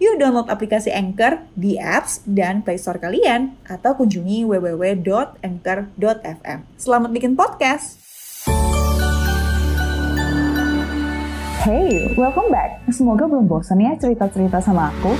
Yuk 0.00 0.16
download 0.16 0.48
aplikasi 0.48 0.88
Anchor 0.88 1.44
di 1.52 1.76
apps 1.76 2.24
dan 2.24 2.64
Play 2.64 2.80
Store 2.80 2.96
kalian 2.96 3.60
atau 3.68 3.92
kunjungi 3.92 4.48
www.anchor.fm. 4.48 6.58
Selamat 6.80 7.12
bikin 7.12 7.36
podcast. 7.36 8.00
Hey, 11.62 12.10
welcome 12.18 12.50
back. 12.50 12.82
Semoga 12.90 13.22
belum 13.28 13.46
bosan 13.46 13.78
ya 13.78 13.94
cerita-cerita 13.94 14.58
sama 14.58 14.90
aku. 14.90 15.14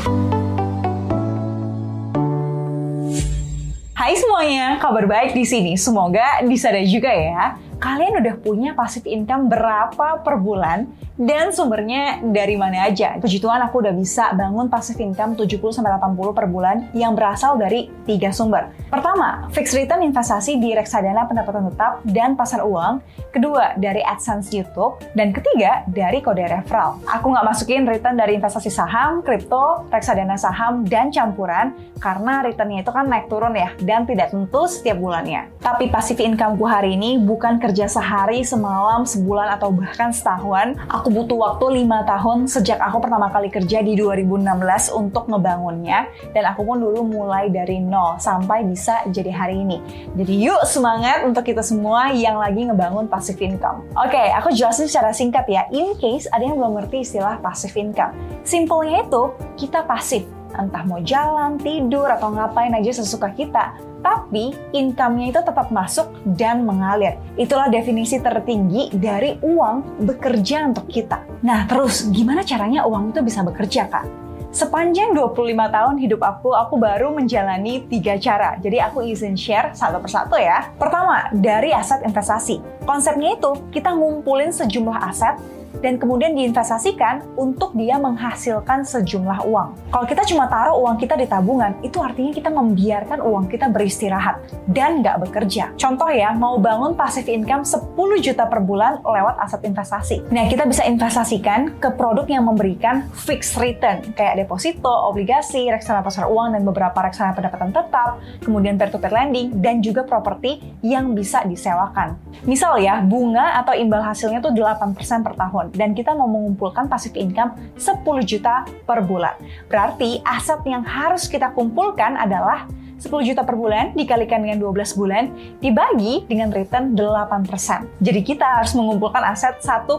Hai 3.94 4.18
semuanya, 4.18 4.74
kabar 4.82 5.06
baik 5.06 5.38
di 5.38 5.46
sini. 5.46 5.78
Semoga 5.78 6.42
disadari 6.42 6.90
juga 6.90 7.14
ya. 7.14 7.61
Kalian 7.82 8.22
udah 8.22 8.38
punya 8.38 8.78
passive 8.78 9.10
income 9.10 9.50
berapa 9.50 10.22
per 10.22 10.38
bulan 10.38 10.86
dan 11.18 11.50
sumbernya 11.50 12.22
dari 12.22 12.54
mana 12.54 12.86
aja. 12.86 13.18
Puji 13.18 13.42
Tuhan 13.42 13.58
aku 13.58 13.82
udah 13.82 13.90
bisa 13.90 14.30
bangun 14.38 14.70
passive 14.70 15.02
income 15.02 15.34
70-80 15.34 15.82
per 16.30 16.46
bulan 16.46 16.86
yang 16.94 17.18
berasal 17.18 17.58
dari 17.58 17.90
tiga 18.06 18.30
sumber. 18.30 18.70
Pertama, 18.86 19.50
fixed 19.50 19.74
return 19.74 20.06
investasi 20.06 20.62
di 20.62 20.78
reksadana 20.78 21.26
pendapatan 21.26 21.74
tetap 21.74 22.06
dan 22.06 22.38
pasar 22.38 22.62
uang. 22.62 23.02
Kedua, 23.34 23.74
dari 23.74 23.98
AdSense 23.98 24.54
YouTube. 24.54 25.02
Dan 25.18 25.34
ketiga, 25.34 25.82
dari 25.90 26.22
kode 26.22 26.46
referral. 26.46 27.02
Aku 27.10 27.34
nggak 27.34 27.50
masukin 27.50 27.82
return 27.82 28.14
dari 28.14 28.38
investasi 28.38 28.70
saham, 28.70 29.26
kripto, 29.26 29.90
reksadana 29.90 30.38
saham, 30.38 30.86
dan 30.86 31.10
campuran 31.10 31.74
karena 31.98 32.42
returnnya 32.42 32.82
itu 32.82 32.90
kan 32.90 33.06
naik 33.06 33.30
turun 33.30 33.54
ya 33.54 33.70
dan 33.82 34.02
tidak 34.06 34.34
tentu 34.34 34.66
setiap 34.66 34.98
bulannya. 34.98 35.48
Tapi 35.62 35.86
passive 35.88 36.18
income 36.18 36.58
ku 36.58 36.66
hari 36.66 36.98
ini 36.98 37.16
bukan 37.22 37.62
kerja 37.62 37.71
sehari, 37.88 38.44
semalam, 38.44 39.08
sebulan, 39.08 39.56
atau 39.56 39.72
bahkan 39.72 40.12
setahun. 40.12 40.76
Aku 40.88 41.08
butuh 41.08 41.38
waktu 41.38 41.84
5 41.84 42.10
tahun 42.12 42.38
sejak 42.46 42.78
aku 42.78 43.00
pertama 43.00 43.32
kali 43.32 43.48
kerja 43.48 43.80
di 43.80 43.96
2016 43.96 44.92
untuk 44.92 45.28
ngebangunnya. 45.32 46.12
Dan 46.36 46.44
aku 46.48 46.62
pun 46.66 46.78
dulu 46.80 47.04
mulai 47.04 47.48
dari 47.48 47.80
nol 47.80 48.20
sampai 48.20 48.68
bisa 48.68 49.04
jadi 49.08 49.32
hari 49.32 49.64
ini. 49.64 49.80
Jadi 50.16 50.34
yuk 50.44 50.62
semangat 50.68 51.24
untuk 51.24 51.48
kita 51.48 51.64
semua 51.64 52.12
yang 52.12 52.36
lagi 52.36 52.68
ngebangun 52.68 53.08
passive 53.08 53.40
income. 53.40 53.88
Oke, 53.96 54.14
okay, 54.14 54.28
aku 54.36 54.52
jelasin 54.52 54.86
secara 54.86 55.10
singkat 55.16 55.48
ya. 55.48 55.64
In 55.72 55.96
case 55.96 56.28
ada 56.30 56.44
yang 56.44 56.60
belum 56.60 56.78
ngerti 56.82 57.04
istilah 57.04 57.40
passive 57.40 57.74
income. 57.78 58.12
Simpelnya 58.42 59.06
itu, 59.06 59.32
kita 59.56 59.86
pasif 59.86 60.26
entah 60.52 60.84
mau 60.84 61.00
jalan, 61.00 61.56
tidur, 61.56 62.08
atau 62.08 62.28
ngapain 62.32 62.72
aja 62.76 63.00
sesuka 63.00 63.32
kita, 63.32 63.72
tapi 64.02 64.52
income-nya 64.74 65.32
itu 65.32 65.40
tetap 65.40 65.70
masuk 65.70 66.10
dan 66.36 66.66
mengalir. 66.66 67.16
Itulah 67.38 67.70
definisi 67.70 68.18
tertinggi 68.18 68.90
dari 68.92 69.38
uang 69.40 70.04
bekerja 70.04 70.68
untuk 70.68 70.90
kita. 70.90 71.22
Nah, 71.46 71.64
terus 71.70 72.10
gimana 72.10 72.42
caranya 72.42 72.84
uang 72.84 73.14
itu 73.14 73.22
bisa 73.22 73.40
bekerja, 73.46 73.88
Kak? 73.88 74.04
Sepanjang 74.52 75.16
25 75.16 75.48
tahun 75.72 75.96
hidup 75.96 76.20
aku, 76.20 76.52
aku 76.52 76.76
baru 76.76 77.08
menjalani 77.08 77.88
tiga 77.88 78.20
cara. 78.20 78.60
Jadi 78.60 78.84
aku 78.84 79.00
izin 79.00 79.32
share 79.32 79.72
satu 79.72 79.96
persatu 79.96 80.36
ya. 80.36 80.68
Pertama, 80.76 81.32
dari 81.32 81.72
aset 81.72 82.04
investasi. 82.04 82.84
Konsepnya 82.84 83.32
itu, 83.32 83.56
kita 83.72 83.96
ngumpulin 83.96 84.52
sejumlah 84.52 85.08
aset 85.08 85.40
dan 85.80 85.96
kemudian 85.96 86.36
diinvestasikan 86.36 87.24
untuk 87.38 87.72
dia 87.72 87.96
menghasilkan 87.96 88.84
sejumlah 88.84 89.48
uang. 89.48 89.68
Kalau 89.88 90.06
kita 90.06 90.22
cuma 90.28 90.50
taruh 90.50 90.76
uang 90.76 91.00
kita 91.00 91.16
di 91.16 91.24
tabungan, 91.24 91.72
itu 91.80 92.02
artinya 92.02 92.32
kita 92.34 92.50
membiarkan 92.52 93.22
uang 93.22 93.48
kita 93.48 93.72
beristirahat 93.72 94.42
dan 94.68 95.00
nggak 95.00 95.28
bekerja. 95.28 95.72
Contoh 95.78 96.10
ya, 96.12 96.34
mau 96.34 96.58
bangun 96.58 96.92
passive 96.98 97.30
income 97.30 97.64
10 97.64 97.96
juta 98.18 98.44
per 98.50 98.60
bulan 98.60 99.00
lewat 99.00 99.38
aset 99.40 99.62
investasi. 99.62 100.16
Nah, 100.34 100.50
kita 100.50 100.66
bisa 100.66 100.82
investasikan 100.84 101.78
ke 101.78 101.88
produk 101.94 102.26
yang 102.26 102.44
memberikan 102.44 103.06
fixed 103.14 103.56
return, 103.56 104.02
kayak 104.18 104.42
deposito, 104.42 104.90
obligasi, 104.90 105.70
reksadana 105.70 106.02
pasar 106.02 106.26
uang, 106.26 106.58
dan 106.58 106.62
beberapa 106.66 106.98
reksadana 106.98 107.36
pendapatan 107.36 107.70
tetap, 107.70 108.18
kemudian 108.42 108.74
peer-to-peer 108.74 109.12
lending, 109.14 109.54
dan 109.62 109.78
juga 109.78 110.02
properti 110.02 110.58
yang 110.82 111.14
bisa 111.14 111.46
disewakan. 111.46 112.18
Misal 112.42 112.82
ya, 112.82 112.98
bunga 113.04 113.62
atau 113.62 113.76
imbal 113.76 114.02
hasilnya 114.02 114.42
tuh 114.42 114.50
8% 114.50 114.96
per 115.22 115.34
tahun 115.38 115.61
dan 115.70 115.94
kita 115.94 116.10
mau 116.16 116.26
mengumpulkan 116.26 116.90
passive 116.90 117.14
income 117.14 117.54
10 117.78 118.02
juta 118.26 118.66
per 118.82 119.06
bulan. 119.06 119.38
Berarti 119.70 120.18
aset 120.26 120.58
yang 120.66 120.82
harus 120.82 121.30
kita 121.30 121.54
kumpulkan 121.54 122.18
adalah 122.18 122.66
10 123.02 123.34
juta 123.34 123.42
per 123.42 123.58
bulan 123.58 123.90
dikalikan 123.98 124.46
dengan 124.46 124.62
12 124.62 124.94
bulan 124.94 125.34
dibagi 125.58 126.22
dengan 126.30 126.54
return 126.54 126.94
8%. 126.94 127.98
Jadi 127.98 128.20
kita 128.22 128.62
harus 128.62 128.78
mengumpulkan 128.78 129.26
aset 129.26 129.58
1,5 129.58 129.98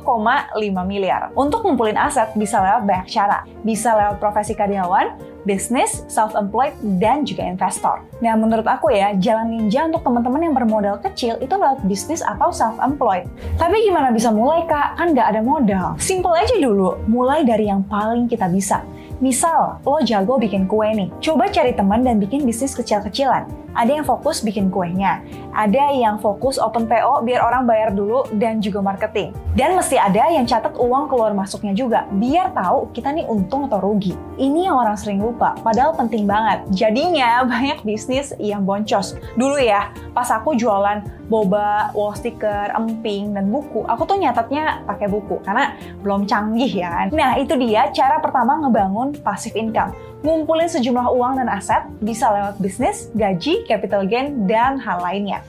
miliar. 0.87 1.35
Untuk 1.35 1.67
ngumpulin 1.67 1.99
aset 1.99 2.31
bisa 2.39 2.63
lewat 2.63 2.87
banyak 2.87 3.07
cara. 3.11 3.43
Bisa 3.67 3.91
lewat 3.91 4.23
profesi 4.23 4.55
karyawan, 4.55 5.19
bisnis, 5.43 6.07
self-employed, 6.07 6.71
dan 7.03 7.27
juga 7.27 7.43
investor. 7.43 7.99
Nah, 8.23 8.39
menurut 8.39 8.63
aku 8.63 8.95
ya, 8.95 9.11
jalan 9.19 9.51
ninja 9.51 9.83
untuk 9.83 10.07
teman-teman 10.07 10.47
yang 10.47 10.55
bermodal 10.55 10.97
kecil 11.03 11.35
itu 11.43 11.51
lewat 11.51 11.83
bisnis 11.83 12.23
atau 12.23 12.49
self-employed. 12.55 13.27
Tapi 13.59 13.75
gimana 13.83 14.15
bisa 14.15 14.31
mulai, 14.31 14.63
Kak? 14.63 14.95
Kan 14.95 15.11
nggak 15.11 15.35
ada 15.35 15.41
modal. 15.43 15.99
Simple 15.99 16.31
aja 16.31 16.55
dulu, 16.55 16.95
mulai 17.11 17.43
dari 17.43 17.67
yang 17.67 17.83
paling 17.83 18.31
kita 18.31 18.47
bisa. 18.47 18.79
Misal, 19.23 19.79
lo 19.87 20.03
jago 20.03 20.35
bikin 20.35 20.67
kue 20.67 20.91
nih. 20.91 21.07
Coba 21.23 21.47
cari 21.47 21.71
teman 21.71 22.03
dan 22.03 22.19
bikin 22.19 22.43
bisnis 22.43 22.75
kecil-kecilan. 22.75 23.47
Ada 23.71 24.03
yang 24.03 24.05
fokus 24.05 24.43
bikin 24.43 24.67
kuenya, 24.67 25.23
ada 25.55 25.95
yang 25.95 26.19
fokus 26.19 26.59
open 26.59 26.85
PO 26.85 27.23
biar 27.25 27.41
orang 27.41 27.63
bayar 27.63 27.89
dulu 27.95 28.27
dan 28.35 28.59
juga 28.59 28.83
marketing. 28.83 29.31
Dan 29.55 29.79
mesti 29.79 29.97
ada 29.97 30.29
yang 30.29 30.43
catat 30.45 30.75
uang 30.75 31.07
keluar 31.09 31.31
masuknya 31.31 31.73
juga, 31.73 32.05
biar 32.19 32.53
tahu 32.53 32.91
kita 32.91 33.15
nih 33.15 33.25
untung 33.25 33.65
atau 33.71 33.81
rugi. 33.81 34.13
Ini 34.37 34.69
yang 34.69 34.77
orang 34.77 34.99
sering 34.99 35.23
lupa, 35.23 35.57
padahal 35.63 35.95
penting 35.95 36.27
banget. 36.29 36.67
Jadinya 36.69 37.41
banyak 37.49 37.79
bisnis 37.81 38.35
yang 38.37 38.61
boncos. 38.67 39.17
Dulu 39.39 39.57
ya, 39.57 39.89
pas 40.13 40.29
aku 40.29 40.53
jualan 40.53 41.01
boba, 41.33 41.89
wall 41.97 42.13
sticker, 42.13 42.69
emping, 42.77 43.33
dan 43.33 43.49
buku, 43.49 43.81
aku 43.89 44.05
tuh 44.05 44.21
nyatetnya 44.21 44.85
pakai 44.85 45.09
buku 45.09 45.41
karena 45.41 45.73
belum 46.05 46.29
canggih 46.29 46.69
ya 46.69 46.89
kan. 46.93 47.07
Nah 47.09 47.41
itu 47.41 47.57
dia 47.57 47.89
cara 47.89 48.21
pertama 48.21 48.61
ngebangun 48.61 49.12
passive 49.21 49.53
income. 49.53 49.93
Ngumpulin 50.23 50.71
sejumlah 50.71 51.13
uang 51.13 51.37
dan 51.37 51.51
aset, 51.51 51.85
bisa 51.99 52.31
lewat 52.31 52.57
bisnis, 52.57 53.11
gaji, 53.13 53.67
capital 53.67 54.07
gain, 54.07 54.47
dan 54.47 54.79
hal 54.79 55.03
lainnya. 55.03 55.43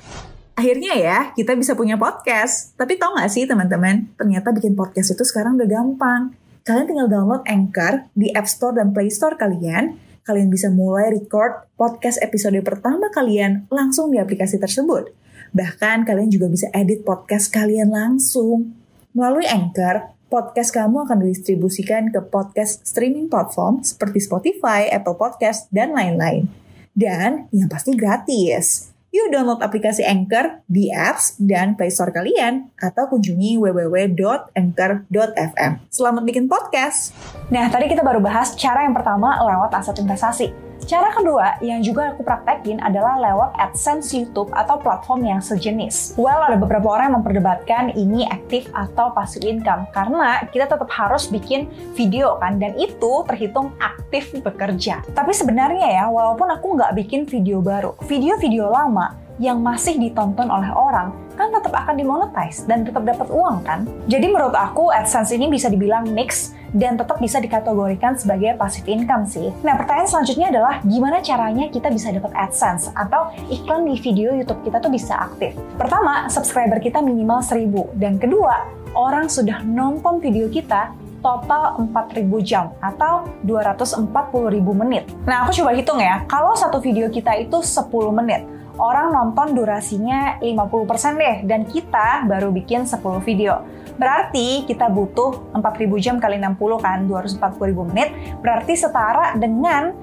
Akhirnya 0.54 0.94
ya, 0.94 1.19
kita 1.34 1.54
bisa 1.58 1.75
punya 1.75 1.98
podcast. 1.98 2.78
Tapi 2.78 2.94
tau 2.94 3.14
gak 3.19 3.30
sih 3.30 3.47
teman-teman, 3.47 4.10
ternyata 4.14 4.54
bikin 4.54 4.78
podcast 4.78 5.14
itu 5.14 5.22
sekarang 5.26 5.58
udah 5.58 5.66
gampang. 5.66 6.34
Kalian 6.64 6.86
tinggal 6.88 7.08
download 7.10 7.44
Anchor 7.44 8.08
di 8.16 8.32
App 8.32 8.48
Store 8.48 8.72
dan 8.72 8.94
Play 8.94 9.12
Store 9.12 9.36
kalian. 9.36 10.00
Kalian 10.25 10.48
bisa 10.48 10.72
mulai 10.72 11.12
record 11.12 11.69
podcast 11.76 12.16
episode 12.25 12.56
pertama 12.64 13.12
kalian 13.12 13.69
langsung 13.69 14.08
di 14.08 14.16
aplikasi 14.16 14.56
tersebut. 14.56 15.12
Bahkan 15.52 16.08
kalian 16.08 16.32
juga 16.32 16.48
bisa 16.48 16.72
edit 16.72 17.04
podcast 17.04 17.52
kalian 17.52 17.92
langsung. 17.92 18.72
Melalui 19.12 19.44
Anchor, 19.44 20.13
podcast 20.34 20.74
kamu 20.74 21.06
akan 21.06 21.22
didistribusikan 21.22 22.10
ke 22.10 22.18
podcast 22.26 22.82
streaming 22.82 23.30
platform 23.30 23.86
seperti 23.86 24.18
Spotify, 24.18 24.90
Apple 24.90 25.14
Podcast, 25.14 25.70
dan 25.70 25.94
lain-lain. 25.94 26.50
Dan 26.90 27.46
yang 27.54 27.70
pasti 27.70 27.94
gratis. 27.94 28.90
Yuk 29.14 29.31
download 29.31 29.62
aplikasi 29.62 30.02
Anchor 30.02 30.66
di 30.66 30.90
apps 30.90 31.38
dan 31.38 31.78
Play 31.78 31.94
Store 31.94 32.10
kalian 32.10 32.75
atau 32.75 33.06
kunjungi 33.06 33.62
www.anchor.fm. 33.62 35.72
Selamat 35.86 36.26
bikin 36.26 36.50
podcast. 36.50 37.14
Nah, 37.54 37.70
tadi 37.70 37.87
kita 37.87 38.02
baru 38.02 38.19
bahas 38.19 38.58
cara 38.58 38.82
yang 38.82 38.90
pertama 38.90 39.38
lewat 39.38 39.70
aset 39.70 40.02
investasi. 40.02 40.63
Cara 40.85 41.15
kedua 41.15 41.56
yang 41.65 41.81
juga 41.81 42.12
aku 42.12 42.26
praktekin 42.26 42.82
adalah 42.82 43.17
lewat 43.17 43.56
AdSense 43.56 44.12
YouTube 44.12 44.53
atau 44.53 44.76
platform 44.76 45.25
yang 45.25 45.41
sejenis. 45.41 46.19
Well, 46.21 46.44
ada 46.44 46.61
beberapa 46.61 46.93
orang 46.93 47.11
yang 47.11 47.17
memperdebatkan 47.25 47.97
ini 47.97 48.29
aktif 48.29 48.69
atau 48.76 49.15
passive 49.17 49.49
income 49.49 49.88
karena 49.94 50.44
kita 50.50 50.69
tetap 50.69 50.91
harus 50.93 51.31
bikin 51.32 51.71
video 51.97 52.37
kan 52.37 52.61
dan 52.61 52.76
itu 52.76 53.25
terhitung 53.25 53.73
aktif 53.81 54.35
bekerja. 54.44 55.00
Tapi 55.17 55.32
sebenarnya 55.32 55.88
ya, 55.88 56.05
walaupun 56.12 56.53
aku 56.53 56.76
nggak 56.76 56.93
bikin 57.00 57.25
video 57.25 57.65
baru, 57.65 57.97
video-video 58.05 58.69
lama 58.69 59.24
yang 59.42 59.58
masih 59.60 59.98
ditonton 59.98 60.46
oleh 60.46 60.70
orang 60.70 61.10
kan 61.34 61.50
tetap 61.50 61.75
akan 61.75 61.98
dimonetize 61.98 62.62
dan 62.64 62.86
tetap 62.86 63.02
dapat 63.02 63.26
uang 63.26 63.66
kan. 63.66 63.82
Jadi 64.06 64.31
menurut 64.31 64.54
aku 64.54 64.94
AdSense 64.94 65.34
ini 65.34 65.50
bisa 65.50 65.66
dibilang 65.66 66.06
mix 66.14 66.54
dan 66.75 66.94
tetap 66.98 67.19
bisa 67.19 67.38
dikategorikan 67.42 68.14
sebagai 68.19 68.54
passive 68.58 68.86
income 68.90 69.26
sih. 69.26 69.50
Nah 69.66 69.75
pertanyaan 69.78 70.10
selanjutnya 70.10 70.46
adalah 70.54 70.75
gimana 70.86 71.19
caranya 71.22 71.66
kita 71.70 71.90
bisa 71.90 72.14
dapat 72.14 72.31
AdSense 72.34 72.90
atau 72.94 73.34
iklan 73.50 73.86
di 73.86 73.98
video 73.98 74.34
YouTube 74.34 74.62
kita 74.62 74.78
tuh 74.78 74.90
bisa 74.90 75.14
aktif. 75.19 75.54
Pertama, 75.78 76.26
subscriber 76.30 76.78
kita 76.78 77.02
minimal 77.02 77.42
1000 77.42 77.98
dan 77.98 78.19
kedua, 78.19 78.66
orang 78.94 79.26
sudah 79.26 79.62
nonton 79.62 80.22
video 80.22 80.46
kita 80.50 80.94
total 81.25 81.81
4.000 81.88 82.21
jam 82.44 82.76
atau 82.85 83.25
240.000 83.49 84.61
menit. 84.76 85.09
Nah, 85.25 85.49
aku 85.49 85.56
coba 85.56 85.73
hitung 85.73 85.97
ya. 85.97 86.21
Kalau 86.29 86.53
satu 86.53 86.85
video 86.85 87.09
kita 87.09 87.32
itu 87.41 87.65
10 87.65 87.88
menit, 88.12 88.44
orang 88.76 89.09
nonton 89.09 89.56
durasinya 89.56 90.37
50% 90.44 91.17
deh 91.17 91.37
dan 91.49 91.65
kita 91.65 92.29
baru 92.29 92.53
bikin 92.53 92.85
10 92.85 93.00
video. 93.25 93.65
Berarti 93.97 94.69
kita 94.69 94.93
butuh 94.93 95.56
4000 95.56 96.05
jam 96.05 96.17
kali 96.21 96.37
60 96.37 96.85
kan, 96.85 97.09
240.000 97.09 97.88
menit, 97.88 98.12
berarti 98.44 98.76
setara 98.76 99.32
dengan 99.38 99.94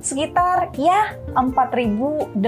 sekitar 0.00 0.72
ya 0.80 1.12
4.800 1.36 2.40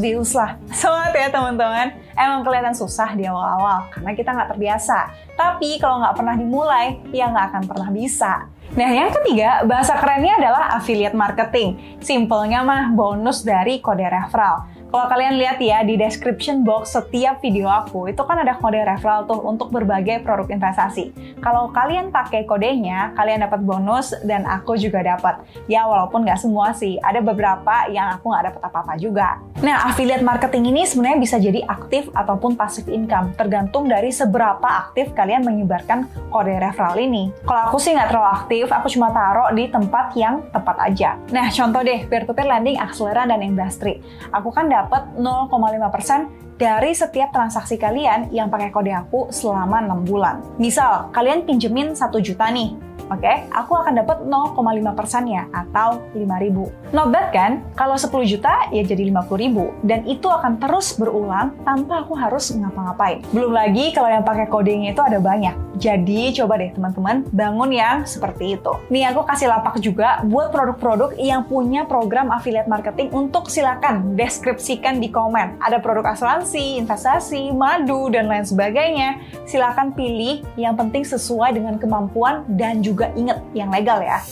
views 0.00 0.32
lah. 0.32 0.56
Semangat 0.72 1.12
ya 1.12 1.28
teman-teman. 1.28 1.88
Emang 2.14 2.46
kelihatan 2.46 2.74
susah 2.74 3.12
di 3.18 3.26
awal-awal 3.26 3.90
karena 3.90 4.10
kita 4.14 4.30
nggak 4.34 4.50
terbiasa. 4.54 4.98
Tapi 5.34 5.78
kalau 5.82 6.02
nggak 6.02 6.14
pernah 6.14 6.34
dimulai, 6.38 6.86
ya 7.10 7.30
nggak 7.30 7.46
akan 7.50 7.62
pernah 7.66 7.90
bisa. 7.90 8.46
Nah, 8.74 8.90
yang 8.90 9.14
ketiga, 9.14 9.62
bahasa 9.62 9.94
kerennya 9.94 10.34
adalah 10.40 10.74
affiliate 10.74 11.14
marketing. 11.14 11.98
Simpelnya 12.02 12.66
mah 12.66 12.90
bonus 12.90 13.46
dari 13.46 13.78
kode 13.78 14.02
referral. 14.02 14.66
Kalau 14.94 15.10
kalian 15.10 15.42
lihat 15.42 15.58
ya 15.58 15.82
di 15.82 15.98
description 15.98 16.62
box 16.62 16.94
setiap 16.94 17.42
video 17.42 17.66
aku, 17.66 18.06
itu 18.06 18.22
kan 18.22 18.38
ada 18.38 18.54
kode 18.62 18.78
referral 18.78 19.26
tuh 19.26 19.42
untuk 19.42 19.74
berbagai 19.74 20.22
produk 20.22 20.46
investasi. 20.46 21.10
Kalau 21.42 21.74
kalian 21.74 22.14
pakai 22.14 22.46
kodenya, 22.46 23.10
kalian 23.18 23.42
dapat 23.42 23.66
bonus 23.66 24.14
dan 24.22 24.46
aku 24.46 24.78
juga 24.78 25.02
dapat. 25.02 25.42
Ya 25.66 25.82
walaupun 25.82 26.22
nggak 26.22 26.38
semua 26.38 26.70
sih, 26.78 26.94
ada 27.02 27.18
beberapa 27.18 27.90
yang 27.90 28.06
aku 28.14 28.30
nggak 28.30 28.54
dapat 28.54 28.62
apa-apa 28.70 28.94
juga. 28.94 29.42
Nah, 29.66 29.90
affiliate 29.90 30.22
marketing 30.22 30.70
ini 30.70 30.86
sebenarnya 30.86 31.18
bisa 31.18 31.42
jadi 31.42 31.66
aktif 31.66 32.06
ataupun 32.14 32.54
passive 32.54 32.86
income, 32.86 33.34
tergantung 33.34 33.90
dari 33.90 34.14
seberapa 34.14 34.62
aktif 34.62 35.10
kalian 35.18 35.42
menyebarkan 35.42 36.06
kode 36.30 36.54
referral 36.62 36.94
ini. 37.02 37.34
Kalau 37.42 37.66
aku 37.66 37.82
sih 37.82 37.98
nggak 37.98 38.14
terlalu 38.14 38.30
aktif, 38.30 38.70
aku 38.70 38.86
cuma 38.94 39.10
taruh 39.10 39.50
di 39.58 39.66
tempat 39.66 40.14
yang 40.14 40.38
tepat 40.54 40.78
aja. 40.78 41.18
Nah, 41.34 41.50
contoh 41.50 41.82
deh, 41.82 42.06
peer-to-peer 42.06 42.46
lending, 42.46 42.78
akseleran, 42.78 43.34
dan 43.34 43.42
industri. 43.42 43.98
Aku 44.30 44.54
kan 44.54 44.70
dapat 44.70 44.83
dapat 44.84 45.16
0,5% 45.16 46.60
dari 46.60 46.94
setiap 46.94 47.34
transaksi 47.34 47.74
kalian 47.74 48.30
yang 48.30 48.46
pakai 48.46 48.70
kode 48.70 48.94
aku 48.94 49.32
selama 49.34 49.82
6 49.82 50.06
bulan. 50.06 50.38
Misal, 50.60 51.10
kalian 51.10 51.42
pinjemin 51.42 51.98
1 51.98 52.14
juta 52.22 52.46
nih, 52.52 52.78
oke, 53.08 53.20
okay? 53.20 53.44
aku 53.52 53.76
akan 53.76 54.00
dapat 54.00 54.24
0,5 54.24 54.98
persennya 54.98 55.48
atau 55.52 56.04
5.000. 56.16 56.94
Not 56.94 57.08
bad 57.10 57.28
kan? 57.34 57.52
Kalau 57.76 57.96
10 57.98 58.10
juta 58.24 58.68
ya 58.70 58.82
jadi 58.84 59.10
50.000 59.10 59.84
dan 59.84 60.00
itu 60.08 60.26
akan 60.30 60.56
terus 60.60 60.96
berulang 60.96 61.56
tanpa 61.66 62.06
aku 62.06 62.14
harus 62.16 62.54
ngapa-ngapain. 62.54 63.20
Belum 63.34 63.50
lagi 63.50 63.90
kalau 63.90 64.08
yang 64.08 64.24
pakai 64.24 64.46
codingnya 64.48 64.94
itu 64.94 65.02
ada 65.02 65.18
banyak. 65.18 65.54
Jadi 65.74 66.30
coba 66.38 66.54
deh 66.54 66.70
teman-teman 66.70 67.26
bangun 67.34 67.70
yang 67.74 67.96
seperti 68.06 68.54
itu. 68.54 68.72
Nih 68.94 69.10
aku 69.10 69.26
kasih 69.26 69.50
lapak 69.50 69.82
juga 69.82 70.22
buat 70.22 70.54
produk-produk 70.54 71.18
yang 71.18 71.42
punya 71.50 71.82
program 71.82 72.30
affiliate 72.30 72.70
marketing 72.70 73.10
untuk 73.10 73.50
silakan 73.50 74.14
deskripsikan 74.14 75.02
di 75.02 75.10
komen. 75.10 75.58
Ada 75.58 75.82
produk 75.82 76.14
asuransi, 76.14 76.78
investasi, 76.78 77.50
madu, 77.50 78.06
dan 78.14 78.30
lain 78.30 78.46
sebagainya. 78.46 79.18
Silakan 79.50 79.90
pilih 79.98 80.46
yang 80.54 80.78
penting 80.78 81.02
sesuai 81.02 81.58
dengan 81.58 81.74
kemampuan 81.82 82.46
dan 82.54 82.78
juga 82.78 82.93
inget 83.18 83.38
yang 83.52 83.68
legal 83.74 83.98
ya. 83.98 84.22